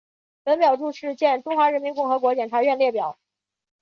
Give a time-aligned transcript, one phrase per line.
[0.43, 3.19] 本表注释见中华人民共和国检察院列表。